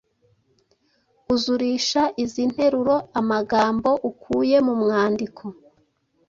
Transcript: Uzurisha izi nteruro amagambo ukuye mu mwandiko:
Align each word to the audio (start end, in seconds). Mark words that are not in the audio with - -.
Uzurisha 1.33 2.01
izi 2.23 2.43
nteruro 2.51 2.95
amagambo 3.19 3.89
ukuye 4.09 4.57
mu 4.67 4.73
mwandiko: 4.81 5.43